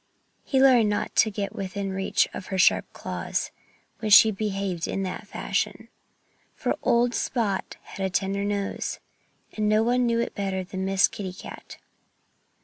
[0.43, 3.51] He learned not to get within reach of her sharp claws,
[3.99, 5.89] when she behaved in that fashion.
[6.55, 8.97] For old Spot had a tender nose.
[9.53, 11.77] And no one knew it better than Miss Kitty Cat.